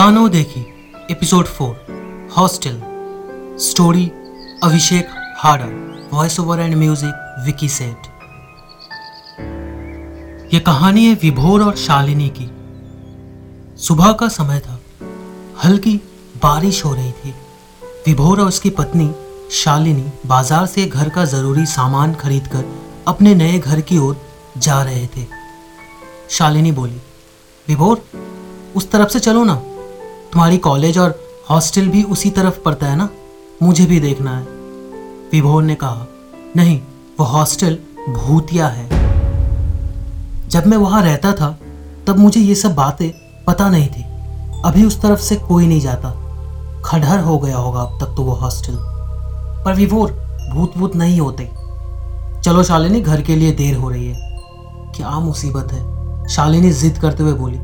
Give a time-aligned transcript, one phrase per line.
[0.00, 0.60] कानो देखी
[1.10, 2.76] episode four hostel
[3.60, 4.04] story
[4.64, 5.66] Abhishek Hada
[6.12, 8.06] voice over and music Vicky Seth
[10.54, 12.48] यह कहानी है विभोर और शालिनी की।
[13.78, 14.80] सुबह का समय था,
[15.64, 15.96] हल्की
[16.42, 17.34] बारिश हो रही थी।
[18.06, 19.10] विभोर और उसकी पत्नी,
[19.54, 22.64] शालिनी, बाज़ार से घर का ज़रूरी सामान खरीदकर
[23.08, 24.20] अपने नए घर की ओर
[24.58, 25.26] जा रहे थे।
[26.30, 27.00] शालिनी बोली,
[27.68, 28.02] विभोर,
[28.76, 29.62] उस तरफ़ से चलो ना।
[30.32, 31.20] तुम्हारी कॉलेज और
[31.50, 33.08] हॉस्टल भी उसी तरफ़ पड़ता है ना?
[33.62, 34.42] मुझे भी देखना है।
[35.32, 36.06] विभोर ने कहा,
[36.56, 36.80] नहीं,
[37.20, 38.88] वो हॉस्टल भूतिया है।
[40.48, 41.58] जब मैं वहाँ रहता था,
[42.06, 43.10] तब मुझे ये सब बातें
[43.44, 44.02] पता नहीं थी।
[44.64, 46.08] अभी उस तरफ़ से कोई नहीं जाता।
[46.84, 48.76] खडहर हो गया होगा अब तक तो वो हॉस्टल।
[49.64, 50.12] पर विभोर
[50.54, 51.50] भूत भूत नहीं होते।
[52.42, 54.38] चलो शालिनी, घर के लिए देर हो रही है।
[54.96, 56.00] क्या मुसीबत है?
[56.28, 57.58] शालिनी जिद करते हुए बोली।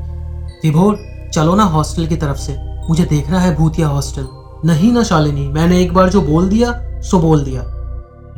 [0.69, 2.57] विभोर चलो ना हॉस्टल की तरफ़ से।
[2.89, 4.29] मुझे देखना है भूतिया हॉस्टल।
[4.65, 7.63] नहीं ना शालिनी, मैंने एक बार जो बोल दिया, सो बोल दिया।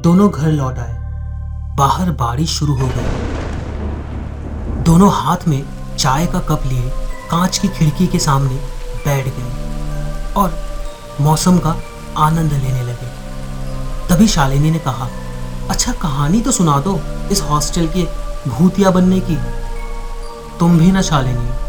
[0.01, 0.97] दोनों घर लौट आए।
[1.77, 5.63] बाहर बारिश शुरू हो गई। दोनों हाथ में
[5.99, 6.91] चाय का कप लिए,
[7.31, 8.55] कांच की खिड़की के सामने
[9.05, 10.59] बैठ गए और
[11.21, 11.77] मौसम का
[12.17, 13.13] आनंद लेने लगे।
[14.09, 15.09] तभी शालिनी ने कहा
[15.71, 17.01] अच्छा कहानी तो सुना दो
[17.33, 18.05] इस हॉस्टल के
[18.51, 19.39] भूतिया बनने की।
[20.61, 21.68] तुम भी ना शालिनी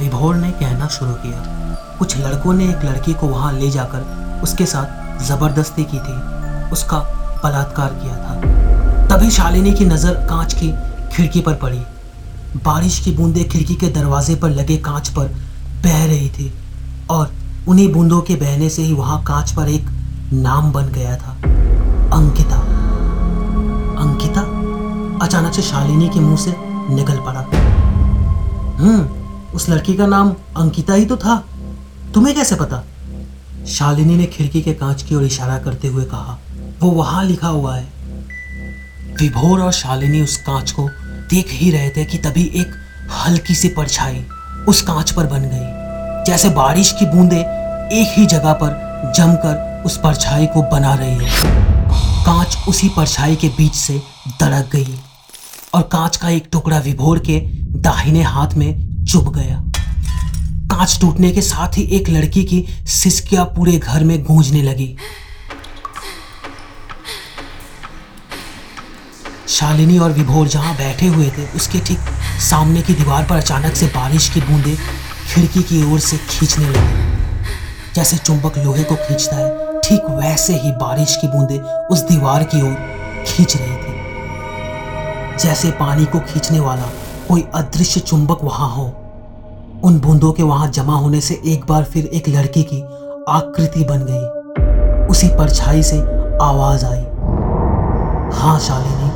[0.00, 4.66] विभोर ने कहना शुरू किया। कुछ लड़कों ने एक लड़की को वहाँ ले जाकर उसके
[4.66, 6.98] साथ ज़बरदस्ती की थी। उसका
[7.44, 10.72] बलात्कार किया था। तभी शालिनी की नज़र कांच की
[11.12, 11.82] खिड़की पर पड़ी।
[12.64, 15.28] बारिश की बूंदें खिड़की के दरवाजे पर लगे कांच पर
[15.84, 16.52] बह रही थी
[17.10, 17.32] और
[17.68, 19.86] उन्हीं बूंदों के बहने से ही वहाँ कांच पर एक
[20.32, 21.32] नाम बन गया था।
[22.16, 22.56] अंकिता।
[24.02, 24.40] अंकिता?
[25.26, 26.54] अचानक से शालिनी के मुँह से
[26.94, 27.40] निकल पड़ा।
[28.80, 29.23] हम्म
[29.54, 31.36] उस लड़की का नाम अंकिता ही तो था।
[32.14, 32.82] तुम्हें कैसे पता?
[33.68, 36.38] शालिनी ने खिड़की के कांच की ओर इशारा करते हुए कहा,
[36.82, 37.92] वो वहाँ लिखा हुआ है।
[39.20, 40.88] विभोर और शालिनी उस कांच को
[41.30, 42.74] देख ही रहे थे कि तभी एक
[43.16, 44.24] हल्की सी परछाई
[44.68, 47.40] उस कांच पर बन गई, जैसे बारिश की बूंदे
[47.92, 51.62] एक ही जगह पर जमकर उस परछाई को बना रही है।
[52.24, 54.00] कांच उसी परछाई के बीच से
[54.40, 54.98] दड़क गई
[55.74, 57.38] और कांच का एक टुकड़ा विभोर के
[57.80, 59.60] दाहिने हाथ में चुभ गया।
[60.70, 64.96] कांच टूटने के साथ ही एक लड़की की सिसकिया पूरे घर में गूंजने लगी।
[69.48, 71.98] शालिनी और विभोर जहाँ बैठे हुए थे, उसके ठीक
[72.40, 74.76] सामने की दीवार पर अचानक से बारिश की बूंदें
[75.34, 80.72] खिड़की की ओर से खींचने लगी। जैसे चुंबक लोहे को खींचता है, ठीक वैसे ही
[80.72, 82.74] बारिश की बूंदें उस दीवार की ओर
[83.26, 86.90] खींच रही थी। जैसे पानी को खींचने वाला
[87.28, 89.03] कोई अदृश्य चुंबक वहाँ हो।
[89.84, 92.82] उन बूंदों के वहाँ जमा होने से एक बार फिर एक लड़की की
[93.28, 95.98] आकृति बन गई। उसी परछाई से
[96.42, 97.02] आवाज़ आई।
[98.38, 99.10] हाँ शालिनी,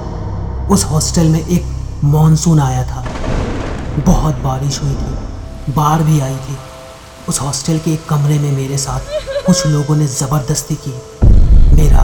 [0.69, 1.65] उस हॉस्टल में एक
[2.05, 3.05] मॉनसून आया था।
[4.07, 6.57] बहुत बारिश हुई थी, बाढ़ भी आई थी।
[7.29, 9.01] उस हॉस्टल के एक कमरे में मेरे साथ
[9.47, 10.95] कुछ लोगों ने ज़बरदस्ती की।
[11.77, 12.03] मेरा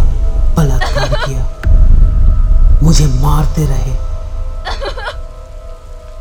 [0.56, 1.46] बलात्कार किया।
[2.82, 4.03] मुझे मारते रहे।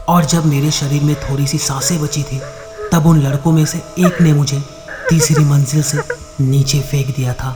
[0.08, 2.42] और जब मेरे शरीर में थोड़ी सी साँसें बची थी,
[2.92, 4.60] तब उन लड़कों में से एक ने मुझे
[5.10, 6.00] तीसरी मंजिल से
[6.42, 7.50] नीचे फेंक दिया था।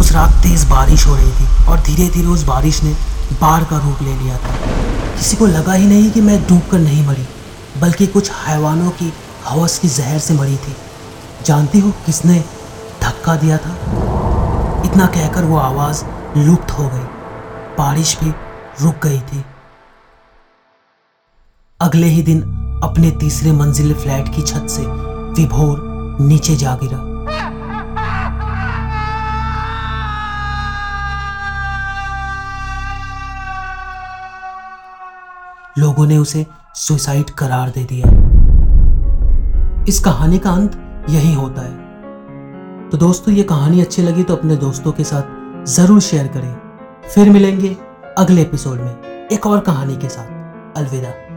[0.00, 2.92] उस रात तेज बारिश हो रही थी और धीरे धीरे उस बारिश ने
[3.40, 4.54] बाढ़ का रूप ले लिया था।
[5.16, 7.28] किसी को लगा ही नहीं कि मैं डूब कर नहीं मरी,
[7.80, 9.12] बल्कि कुछ हैवानों की
[9.46, 10.76] हवस की जहर से मरी थी।
[11.46, 12.44] जानती हो किसने
[13.02, 13.76] धक्का दिया था?
[14.84, 16.04] इतना कहकर वो आवाज़
[16.38, 17.17] लुप्त हो गई।
[17.78, 18.30] बारिश भी
[18.82, 19.44] रुक गई थी।
[21.80, 22.40] अगले ही दिन
[22.84, 24.82] अपने तीसरे मंजिल फ्लैट की छत से
[25.34, 27.06] विभोर नीचे जा गिरा।
[35.78, 38.08] लोगों ने उसे सुसाइड करार दे दिया।
[39.88, 44.56] इस कहानी का अंत यही होता है। तो दोस्तों, ये कहानी अच्छी लगी तो अपने
[44.56, 46.67] दोस्तों के साथ ज़रूर शेयर करें।
[47.14, 47.76] फिर मिलेंगे
[48.18, 51.27] अगले एपिसोड में एक और कहानी के साथ। अलविदा।